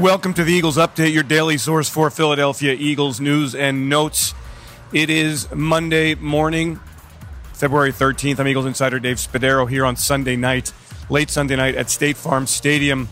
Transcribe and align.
Welcome 0.00 0.32
to 0.34 0.44
the 0.44 0.52
Eagles 0.54 0.78
Update, 0.78 1.12
your 1.12 1.22
daily 1.22 1.58
source 1.58 1.90
for 1.90 2.08
Philadelphia 2.08 2.72
Eagles 2.72 3.20
news 3.20 3.54
and 3.54 3.90
notes. 3.90 4.32
It 4.94 5.10
is 5.10 5.46
Monday 5.54 6.14
morning, 6.14 6.80
February 7.52 7.92
13th. 7.92 8.38
I'm 8.38 8.48
Eagles 8.48 8.64
insider 8.64 8.98
Dave 8.98 9.18
Spadaro 9.18 9.68
here 9.68 9.84
on 9.84 9.96
Sunday 9.96 10.36
night, 10.36 10.72
late 11.10 11.28
Sunday 11.28 11.54
night 11.54 11.74
at 11.74 11.90
State 11.90 12.16
Farm 12.16 12.46
Stadium. 12.46 13.10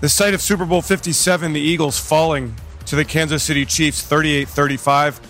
The 0.00 0.08
site 0.08 0.32
of 0.32 0.40
Super 0.40 0.64
Bowl 0.64 0.80
57, 0.80 1.52
the 1.52 1.60
Eagles 1.60 1.98
falling 1.98 2.54
to 2.86 2.96
the 2.96 3.04
Kansas 3.04 3.42
City 3.42 3.66
Chiefs 3.66 4.00
38 4.00 4.48
35. 4.48 5.20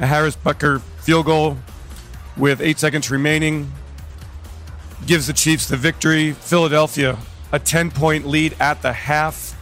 A 0.00 0.06
Harris 0.08 0.34
Butker 0.34 0.80
field 0.80 1.26
goal 1.26 1.56
with 2.36 2.60
eight 2.60 2.80
seconds 2.80 3.12
remaining 3.12 3.70
gives 5.06 5.28
the 5.28 5.32
Chiefs 5.32 5.68
the 5.68 5.76
victory. 5.76 6.32
Philadelphia 6.32 7.16
a 7.52 7.58
10 7.58 7.90
point 7.90 8.26
lead 8.26 8.56
at 8.60 8.82
the 8.82 8.92
half, 8.92 9.54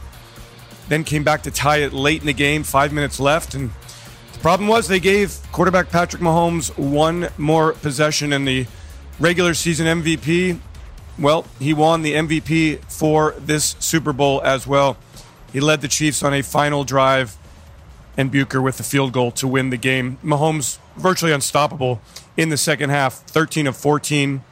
then 0.89 1.05
came 1.05 1.25
back 1.25 1.43
to 1.43 1.51
tie 1.51 1.79
it 1.79 1.93
late 1.93 2.21
in 2.21 2.27
the 2.27 2.33
game, 2.33 2.63
five 2.63 2.93
minutes 2.93 3.19
left. 3.21 3.55
And 3.55 3.71
the 4.33 4.39
problem 4.41 4.69
was 4.69 4.89
they 4.89 5.01
gave 5.01 5.39
quarterback 5.53 5.91
Patrick 5.91 6.23
Mahomes 6.23 6.77
one 6.77 7.29
more 7.39 7.73
possession 7.73 8.33
in 8.33 8.45
the 8.45 8.67
regular 9.19 9.55
season 9.55 10.03
MVP. 10.03 10.59
Well, 11.19 11.47
he 11.59 11.73
won 11.73 12.03
the 12.03 12.15
MVP 12.15 12.81
for 12.91 13.35
this 13.39 13.77
Super 13.79 14.13
Bowl 14.13 14.43
as 14.43 14.67
well. 14.67 14.97
He 15.53 15.61
led 15.61 15.81
the 15.81 15.89
Chiefs 15.89 16.23
on 16.23 16.35
a 16.35 16.43
final 16.43 16.85
drive 16.85 17.37
and 18.17 18.33
Butker 18.33 18.63
with 18.63 18.77
the 18.77 18.83
field 18.83 19.13
goal 19.13 19.31
to 19.33 19.47
win 19.47 19.71
the 19.71 19.77
game. 19.77 20.19
Mahomes 20.25 20.79
virtually 20.97 21.33
unstoppable 21.33 22.01
in 22.37 22.49
the 22.49 22.57
second 22.57 22.91
half, 22.91 23.15
13 23.15 23.67
of 23.67 23.77
14. 23.77 24.43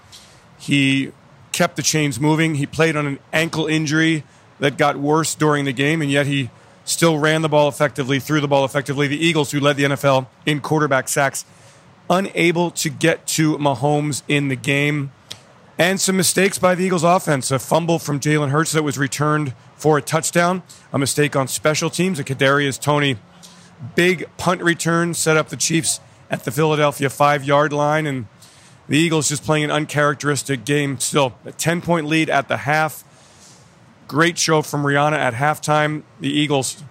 He 0.58 1.12
kept 1.52 1.76
the 1.76 1.82
chains 1.82 2.18
moving. 2.18 2.56
He 2.56 2.66
played 2.66 2.96
on 2.96 3.06
an 3.06 3.18
ankle 3.32 3.66
injury 3.66 4.24
that 4.58 4.76
got 4.76 4.96
worse 4.96 5.34
during 5.34 5.64
the 5.64 5.72
game, 5.72 6.02
and 6.02 6.10
yet 6.10 6.26
he 6.26 6.50
still 6.84 7.18
ran 7.18 7.42
the 7.42 7.48
ball 7.48 7.68
effectively, 7.68 8.18
threw 8.18 8.40
the 8.40 8.48
ball 8.48 8.64
effectively. 8.64 9.06
The 9.06 9.24
Eagles, 9.24 9.50
who 9.52 9.60
led 9.60 9.76
the 9.76 9.84
NFL 9.84 10.26
in 10.46 10.60
quarterback 10.60 11.08
sacks, 11.08 11.44
unable 12.10 12.70
to 12.72 12.90
get 12.90 13.26
to 13.26 13.56
Mahomes 13.58 14.22
in 14.28 14.48
the 14.48 14.56
game. 14.56 15.12
And 15.78 16.00
some 16.00 16.16
mistakes 16.16 16.58
by 16.58 16.74
the 16.74 16.84
Eagles 16.84 17.02
offense. 17.02 17.50
A 17.50 17.58
fumble 17.58 17.98
from 17.98 18.20
Jalen 18.20 18.50
Hurts 18.50 18.72
that 18.72 18.82
was 18.82 18.98
returned 18.98 19.54
for 19.74 19.98
a 19.98 20.02
touchdown. 20.02 20.62
A 20.92 20.98
mistake 20.98 21.34
on 21.34 21.48
special 21.48 21.90
teams. 21.90 22.18
A 22.18 22.24
Kadarius 22.24 22.80
Toney 22.80 23.16
big 23.94 24.28
punt 24.36 24.62
return 24.62 25.14
set 25.14 25.36
up 25.36 25.48
the 25.48 25.56
Chiefs 25.56 26.00
at 26.30 26.44
the 26.44 26.50
Philadelphia 26.50 27.10
five 27.10 27.44
yard 27.44 27.72
line. 27.72 28.06
And 28.06 28.26
the 28.92 28.98
Eagles 28.98 29.30
just 29.30 29.42
playing 29.42 29.64
an 29.64 29.70
uncharacteristic 29.70 30.66
game 30.66 31.00
still. 31.00 31.32
A 31.46 31.52
10 31.52 31.80
point 31.80 32.06
lead 32.06 32.28
at 32.28 32.48
the 32.48 32.58
half. 32.58 33.02
Great 34.06 34.36
show 34.36 34.60
from 34.60 34.82
Rihanna 34.82 35.16
at 35.16 35.32
halftime. 35.32 36.02
The 36.20 36.28
Eagles 36.28 36.84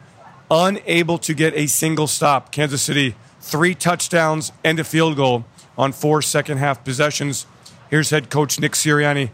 unable 0.49 1.19
to 1.19 1.35
get 1.35 1.53
a 1.53 1.67
single 1.67 2.07
stop. 2.07 2.51
Kansas 2.51 2.81
City, 2.81 3.13
three 3.39 3.75
touchdowns 3.75 4.51
and 4.63 4.79
a 4.79 4.83
field 4.83 5.15
goal 5.15 5.45
on 5.77 5.91
four 5.91 6.23
second 6.23 6.57
half 6.57 6.83
possessions. 6.83 7.45
Here's 7.91 8.09
head 8.09 8.31
coach 8.31 8.59
Nick 8.59 8.71
Sirianni 8.71 9.29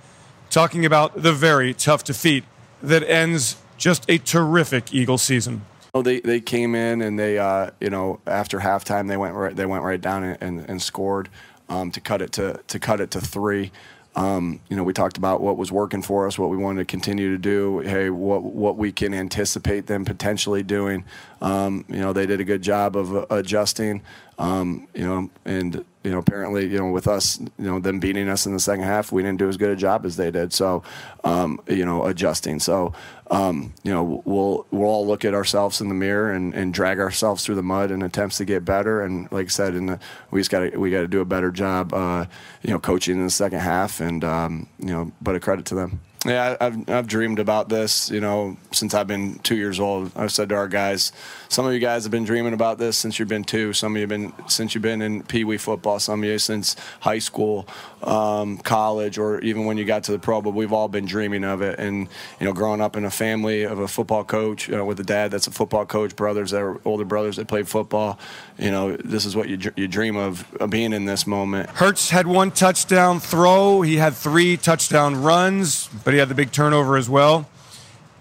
talking 0.49 0.85
about 0.85 1.23
the 1.23 1.31
very 1.31 1.73
tough 1.73 2.03
defeat 2.03 2.43
that 2.83 3.01
ends 3.09 3.55
just 3.77 4.03
a 4.09 4.17
terrific 4.17 4.93
Eagle 4.93 5.17
season. 5.17 5.61
They 5.93 6.19
they 6.19 6.41
came 6.41 6.75
in 6.75 7.01
and 7.01 7.17
they 7.17 7.39
uh, 7.39 7.71
you 7.79 7.89
know 7.89 8.19
after 8.27 8.59
halftime 8.59 9.07
they 9.07 9.15
went 9.15 9.35
right, 9.35 9.55
they 9.55 9.65
went 9.65 9.85
right 9.85 10.01
down 10.01 10.25
and, 10.25 10.37
and, 10.41 10.69
and 10.69 10.81
scored 10.81 11.29
um, 11.69 11.91
to 11.91 12.01
cut 12.01 12.21
it 12.21 12.31
to 12.33 12.59
to 12.67 12.79
cut 12.79 13.01
it 13.01 13.11
to 13.11 13.21
three. 13.21 13.71
Um, 14.15 14.61
you 14.67 14.75
know, 14.75 14.83
we 14.83 14.93
talked 14.93 15.17
about 15.17 15.41
what 15.41 15.57
was 15.57 15.71
working 15.71 16.01
for 16.01 16.25
us, 16.25 16.39
what 16.39 16.49
we 16.49 16.57
wanted 16.57 16.79
to 16.79 16.85
continue 16.85 17.31
to 17.31 17.37
do. 17.37 17.79
Hey, 17.79 18.09
what 18.09 18.41
what 18.41 18.75
we 18.75 18.91
can 18.91 19.13
anticipate 19.13 19.85
them 19.85 20.05
potentially 20.05 20.63
doing. 20.63 21.05
Um, 21.39 21.85
you 21.87 21.99
know, 21.99 22.13
they 22.13 22.25
did 22.25 22.41
a 22.41 22.43
good 22.43 22.63
job 22.63 22.95
of 22.95 23.15
uh, 23.15 23.25
adjusting. 23.29 24.01
Um, 24.39 24.87
you 24.93 25.05
know, 25.05 25.29
and 25.45 25.85
you 26.03 26.11
know, 26.11 26.19
apparently, 26.19 26.67
you 26.67 26.77
know, 26.77 26.89
with 26.89 27.07
us, 27.07 27.39
you 27.39 27.49
know, 27.57 27.79
them 27.79 27.99
beating 27.99 28.29
us 28.29 28.45
in 28.45 28.53
the 28.53 28.59
second 28.59 28.85
half, 28.85 29.11
we 29.11 29.23
didn't 29.23 29.39
do 29.39 29.49
as 29.49 29.57
good 29.57 29.71
a 29.71 29.75
job 29.75 30.05
as 30.05 30.15
they 30.15 30.31
did. 30.31 30.53
So, 30.53 30.83
um, 31.23 31.59
you 31.67 31.85
know, 31.85 32.05
adjusting. 32.05 32.59
So, 32.59 32.93
um, 33.29 33.73
you 33.83 33.91
know, 33.91 34.21
we'll 34.23 34.65
we'll 34.71 34.87
all 34.87 35.05
look 35.05 35.25
at 35.25 35.33
ourselves 35.33 35.81
in 35.81 35.89
the 35.89 35.95
mirror 35.95 36.31
and, 36.31 36.53
and 36.53 36.73
drag 36.73 36.99
ourselves 36.99 37.43
through 37.43 37.55
the 37.55 37.63
mud 37.63 37.91
in 37.91 38.01
attempts 38.03 38.37
to 38.37 38.45
get 38.45 38.63
better. 38.63 39.01
And 39.01 39.29
like 39.31 39.47
I 39.47 39.49
said, 39.49 39.75
in 39.75 39.87
the, 39.87 39.99
we 40.31 40.39
just 40.39 40.51
got 40.51 40.59
to 40.59 40.77
we 40.77 40.91
got 40.91 41.01
to 41.01 41.07
do 41.07 41.19
a 41.19 41.25
better 41.25 41.51
job, 41.51 41.93
uh, 41.93 42.25
you 42.61 42.69
know, 42.69 42.79
coaching 42.79 43.17
in 43.17 43.25
the 43.25 43.29
second 43.29 43.59
half. 43.59 43.99
And 43.99 44.23
um, 44.23 44.67
you 44.79 44.93
know, 44.93 45.11
but 45.21 45.35
a 45.35 45.39
credit 45.39 45.65
to 45.65 45.75
them. 45.75 45.99
Yeah, 46.25 46.57
I've, 46.59 46.89
I've 46.89 47.07
dreamed 47.07 47.39
about 47.39 47.69
this, 47.69 48.09
you 48.09 48.19
know, 48.19 48.57
since 48.71 48.93
I've 48.93 49.07
been 49.07 49.37
two 49.39 49.55
years 49.55 49.79
old. 49.79 50.11
I've 50.15 50.31
said 50.31 50.49
to 50.49 50.55
our 50.55 50.67
guys, 50.67 51.11
some 51.47 51.65
of 51.65 51.73
you 51.73 51.79
guys 51.79 52.03
have 52.03 52.11
been 52.11 52.23
dreaming 52.23 52.53
about 52.53 52.79
this 52.79 52.97
since 52.97 53.19
you've 53.19 53.27
been 53.27 53.43
two. 53.43 53.71
Some 53.73 53.93
of 53.93 53.97
you 53.97 54.01
have 54.01 54.09
been 54.09 54.33
since 54.47 54.73
you've 54.73 54.81
been 54.81 55.01
in 55.01 55.23
Pee 55.23 55.43
Wee 55.43 55.57
football. 55.57 55.99
Some 55.99 56.23
of 56.23 56.25
you 56.29 56.39
since 56.39 56.75
high 57.01 57.19
school, 57.19 57.67
um, 58.01 58.57
college, 58.57 59.17
or 59.17 59.39
even 59.41 59.65
when 59.65 59.77
you 59.77 59.85
got 59.85 60.05
to 60.05 60.11
the 60.11 60.19
pro. 60.19 60.41
But 60.41 60.51
we've 60.51 60.73
all 60.73 60.87
been 60.87 61.05
dreaming 61.05 61.43
of 61.43 61.61
it. 61.61 61.79
And 61.79 62.09
you 62.39 62.45
know, 62.45 62.53
growing 62.53 62.81
up 62.81 62.95
in 62.95 63.05
a 63.05 63.11
family 63.11 63.63
of 63.63 63.79
a 63.79 63.87
football 63.87 64.23
coach 64.23 64.69
know, 64.77 64.85
with 64.85 64.99
a 64.99 65.03
dad 65.03 65.31
that's 65.31 65.47
a 65.47 65.51
football 65.51 65.85
coach, 65.85 66.15
brothers 66.15 66.51
that 66.51 66.61
are 66.61 66.79
older 66.85 67.05
brothers 67.05 67.35
that 67.35 67.47
played 67.47 67.67
football. 67.67 68.17
You 68.57 68.71
know, 68.71 68.95
this 68.95 69.25
is 69.25 69.35
what 69.35 69.49
you 69.49 69.57
you 69.75 69.87
dream 69.87 70.15
of, 70.15 70.51
of 70.55 70.69
being 70.69 70.93
in 70.93 71.05
this 71.05 71.27
moment. 71.27 71.69
Hurts 71.71 72.09
had 72.09 72.27
one 72.27 72.51
touchdown 72.51 73.19
throw. 73.19 73.81
He 73.81 73.97
had 73.97 74.13
three 74.13 74.57
touchdown 74.57 75.21
runs, 75.21 75.87
but 76.07 76.13
he 76.13 76.19
had 76.21 76.29
the 76.29 76.35
big 76.35 76.53
turnover 76.53 76.95
as 76.95 77.09
well 77.09 77.49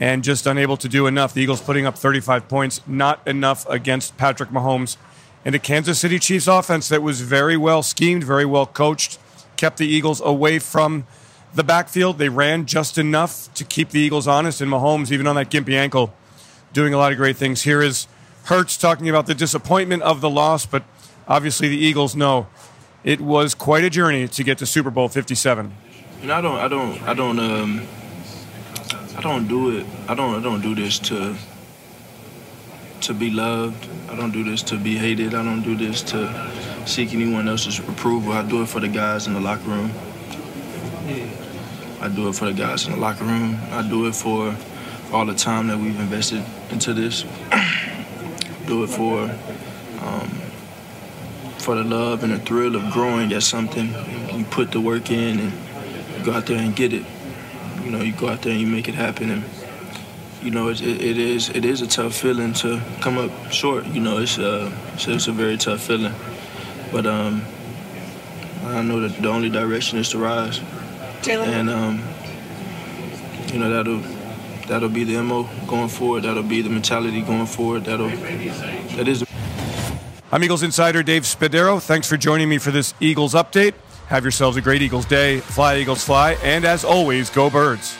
and 0.00 0.24
just 0.24 0.44
unable 0.44 0.76
to 0.76 0.88
do 0.88 1.06
enough. 1.06 1.32
The 1.32 1.42
Eagles 1.42 1.60
putting 1.60 1.86
up 1.86 1.96
35 1.96 2.48
points, 2.48 2.80
not 2.84 3.24
enough 3.28 3.64
against 3.68 4.16
Patrick 4.16 4.48
Mahomes 4.48 4.96
and 5.44 5.54
a 5.54 5.60
Kansas 5.60 6.00
City 6.00 6.18
Chiefs 6.18 6.48
offense 6.48 6.88
that 6.88 7.00
was 7.00 7.20
very 7.20 7.56
well 7.56 7.84
schemed, 7.84 8.24
very 8.24 8.44
well 8.44 8.66
coached, 8.66 9.20
kept 9.56 9.78
the 9.78 9.86
Eagles 9.86 10.20
away 10.20 10.58
from 10.58 11.06
the 11.54 11.62
backfield. 11.62 12.18
They 12.18 12.28
ran 12.28 12.66
just 12.66 12.98
enough 12.98 13.54
to 13.54 13.62
keep 13.62 13.90
the 13.90 14.00
Eagles 14.00 14.26
honest, 14.26 14.60
and 14.60 14.68
Mahomes, 14.68 15.12
even 15.12 15.28
on 15.28 15.36
that 15.36 15.48
gimpy 15.48 15.74
ankle, 15.74 16.12
doing 16.72 16.92
a 16.92 16.98
lot 16.98 17.12
of 17.12 17.18
great 17.18 17.36
things. 17.36 17.62
Here 17.62 17.82
is 17.82 18.08
Hurts 18.46 18.76
talking 18.76 19.08
about 19.08 19.26
the 19.26 19.34
disappointment 19.36 20.02
of 20.02 20.20
the 20.20 20.28
loss, 20.28 20.66
but 20.66 20.82
obviously 21.28 21.68
the 21.68 21.78
Eagles 21.78 22.16
know 22.16 22.48
it 23.04 23.20
was 23.20 23.54
quite 23.54 23.84
a 23.84 23.90
journey 23.90 24.26
to 24.26 24.42
get 24.42 24.58
to 24.58 24.66
Super 24.66 24.90
Bowl 24.90 25.08
57. 25.08 25.85
And 26.22 26.32
I 26.32 26.40
don't, 26.40 26.58
I 26.58 26.68
don't, 26.68 27.02
I 27.02 27.14
don't, 27.14 27.38
um, 27.38 27.86
I 29.16 29.22
don't 29.22 29.48
do 29.48 29.78
it. 29.78 29.86
I 30.08 30.14
don't. 30.14 30.34
I 30.34 30.42
don't 30.42 30.60
do 30.60 30.74
this 30.74 30.98
to 30.98 31.34
to 33.00 33.14
be 33.14 33.30
loved. 33.30 33.88
I 34.10 34.16
don't 34.16 34.30
do 34.30 34.44
this 34.44 34.62
to 34.64 34.76
be 34.76 34.96
hated. 34.96 35.34
I 35.34 35.42
don't 35.42 35.62
do 35.62 35.74
this 35.74 36.02
to 36.02 36.50
seek 36.84 37.14
anyone 37.14 37.48
else's 37.48 37.78
approval. 37.78 38.32
I 38.32 38.42
do 38.42 38.62
it 38.62 38.68
for 38.68 38.80
the 38.80 38.88
guys 38.88 39.26
in 39.26 39.32
the 39.32 39.40
locker 39.40 39.68
room. 39.68 39.90
I 42.00 42.08
do 42.08 42.28
it 42.28 42.34
for 42.34 42.44
the 42.44 42.52
guys 42.52 42.86
in 42.86 42.92
the 42.92 42.98
locker 42.98 43.24
room. 43.24 43.58
I 43.70 43.88
do 43.88 44.06
it 44.06 44.14
for 44.14 44.54
all 45.12 45.24
the 45.24 45.34
time 45.34 45.68
that 45.68 45.78
we've 45.78 45.98
invested 45.98 46.44
into 46.70 46.92
this. 46.92 47.22
do 48.66 48.84
it 48.84 48.88
for 48.88 49.22
um, 50.02 50.28
for 51.58 51.74
the 51.74 51.84
love 51.84 52.22
and 52.22 52.32
the 52.32 52.38
thrill 52.38 52.76
of 52.76 52.90
growing 52.92 53.32
at 53.32 53.42
something. 53.42 53.94
You 54.36 54.44
put 54.44 54.72
the 54.72 54.80
work 54.80 55.10
in 55.10 55.40
and 55.40 55.65
go 56.26 56.32
out 56.32 56.46
there 56.46 56.58
and 56.58 56.74
get 56.74 56.92
it 56.92 57.04
you 57.86 57.92
know, 57.92 58.02
you 58.02 58.12
go 58.12 58.28
out 58.28 58.42
there 58.42 58.50
and 58.50 58.60
you 58.60 58.66
make 58.66 58.88
it 58.88 58.96
happen. 58.96 59.30
And, 59.30 59.44
you 60.42 60.50
know, 60.50 60.68
it, 60.68 60.82
it, 60.82 61.00
it 61.00 61.18
is 61.18 61.48
it 61.50 61.64
is 61.64 61.82
a 61.82 61.86
tough 61.86 62.14
feeling 62.14 62.52
to 62.54 62.82
come 63.00 63.16
up 63.16 63.30
short. 63.52 63.86
You 63.86 64.00
know, 64.00 64.18
it's, 64.18 64.38
uh, 64.38 64.72
it's, 64.94 65.06
it's 65.06 65.28
a 65.28 65.32
very 65.32 65.56
tough 65.56 65.82
feeling. 65.82 66.12
But 66.90 67.06
um, 67.06 67.42
I 68.64 68.82
know 68.82 69.00
that 69.00 69.22
the 69.22 69.28
only 69.28 69.50
direction 69.50 69.98
is 70.00 70.08
to 70.10 70.18
rise. 70.18 70.58
Jalen. 71.22 71.46
And, 71.46 71.70
um, 71.70 72.02
you 73.52 73.60
know, 73.60 73.70
that'll 73.70 74.02
that'll 74.66 74.88
be 74.88 75.04
the 75.04 75.22
MO 75.22 75.48
going 75.68 75.88
forward. 75.88 76.24
That'll 76.24 76.42
be 76.42 76.60
the 76.60 76.70
mentality 76.70 77.22
going 77.22 77.46
forward. 77.46 77.84
That'll 77.84 78.08
that 78.08 79.06
is. 79.06 79.24
I'm 80.32 80.42
Eagles 80.42 80.64
insider 80.64 81.04
Dave 81.04 81.22
Spadaro. 81.22 81.80
Thanks 81.80 82.08
for 82.08 82.16
joining 82.16 82.48
me 82.48 82.58
for 82.58 82.72
this 82.72 82.94
Eagles 82.98 83.34
update. 83.34 83.74
Have 84.08 84.24
yourselves 84.24 84.56
a 84.56 84.62
great 84.62 84.82
Eagles 84.82 85.04
day. 85.04 85.40
Fly, 85.40 85.78
Eagles, 85.78 86.04
fly. 86.04 86.34
And 86.42 86.64
as 86.64 86.84
always, 86.84 87.28
go 87.30 87.50
birds. 87.50 87.96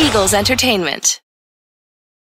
Eagles 0.00 0.34
Entertainment. 0.34 1.20